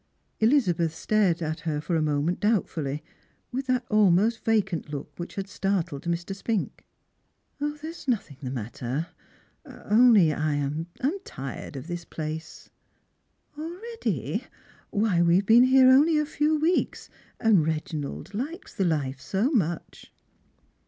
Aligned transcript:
Elizabeth 0.39 0.95
stared 0.95 1.43
at 1.43 1.59
her 1.59 1.79
for 1.79 1.95
a 1.95 2.01
moment 2.01 2.39
doubtfully, 2.39 3.03
with 3.51 3.67
that 3.67 3.85
almost 3.87 4.43
vacant 4.43 4.91
look 4.91 5.11
which 5.19 5.35
had 5.35 5.47
startled 5.47 6.05
Mr. 6.05 6.35
Spink." 6.35 6.83
There 7.59 7.77
is 7.85 8.07
nothing 8.07 8.37
the 8.41 8.49
matter— 8.49 9.09
only— 9.67 9.83
only 9.93 10.27
that 10.29 10.39
I 10.41 10.53
am 10.55 10.87
tired 11.23 11.75
of 11.75 11.85
this 11.85 12.03
i)lace!" 12.05 12.69
"Already? 13.59 14.43
Why, 14.89 15.21
we've 15.21 15.45
been 15.45 15.65
here 15.65 15.91
only 15.91 16.17
a 16.17 16.25
few 16.25 16.57
weeks, 16.57 17.07
and 17.39 17.63
Reginald 17.63 18.33
likes 18.33 18.73
the 18.73 18.85
life 18.85 19.21
so 19.21 19.51
much." 19.51 20.11